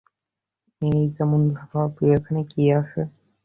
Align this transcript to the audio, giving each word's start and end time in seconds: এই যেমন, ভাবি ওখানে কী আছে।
এই 0.81 1.01
যেমন, 1.15 1.41
ভাবি 1.61 2.05
ওখানে 2.17 2.41
কী 2.51 2.63
আছে। 2.79 3.01